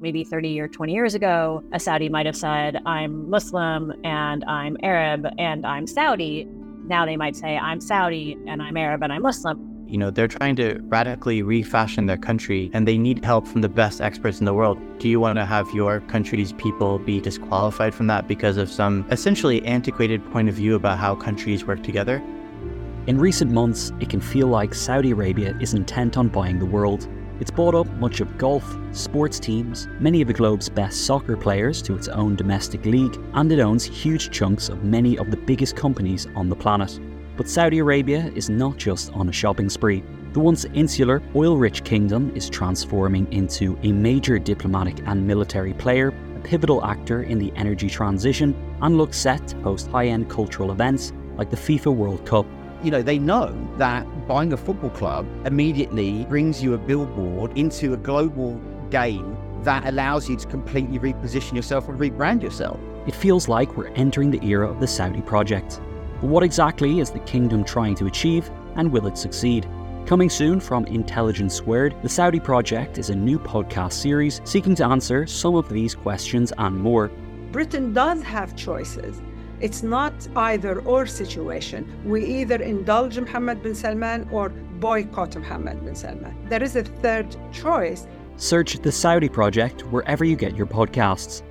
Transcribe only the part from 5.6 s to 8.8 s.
I'm Saudi. Now they might say, I'm Saudi and I'm